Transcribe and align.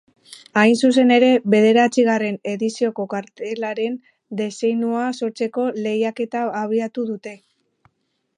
Hain 0.59 0.71
zuzen 0.87 1.11
ere, 1.17 1.27
bederatzigarren 1.53 2.39
edizioko 2.53 3.05
kartelaren 3.13 3.99
diseinua 4.41 5.05
sortzeko 5.21 5.69
lehiaketa 5.85 6.45
abiatu 6.65 7.09
dute. 7.13 7.37